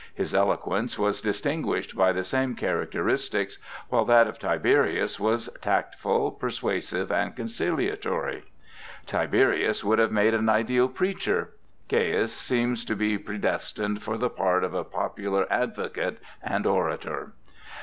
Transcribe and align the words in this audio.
His 0.15 0.33
eloquence 0.33 0.97
was 0.97 1.21
distinguished 1.21 1.95
by 1.95 2.11
the 2.11 2.23
same 2.23 2.55
characteristics, 2.55 3.59
while 3.89 4.03
that 4.05 4.25
of 4.25 4.39
Tiberius 4.39 5.19
was 5.19 5.47
tactful, 5.61 6.31
persuasive, 6.31 7.11
and 7.11 7.35
conciliatory. 7.35 8.43
Tiberius 9.05 9.83
would 9.83 9.99
have 9.99 10.11
made 10.11 10.33
an 10.33 10.49
ideal 10.49 10.87
preacher; 10.89 11.51
Caius 11.87 12.33
seemed 12.33 12.77
to 12.87 12.95
be 12.95 13.19
predestined 13.19 14.01
for 14.01 14.17
the 14.17 14.31
part 14.31 14.63
of 14.63 14.73
a 14.73 14.83
popular 14.83 15.45
advocate 15.53 16.17
and 16.41 16.65
orator. 16.65 17.33